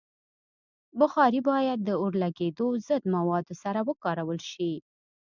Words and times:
بخاري 0.99 1.39
باید 1.49 1.79
د 1.83 1.89
اورلګیدو 2.01 2.67
ضد 2.87 3.03
موادو 3.15 3.53
سره 3.63 3.79
وکارول 3.89 4.39
شي. 4.51 4.71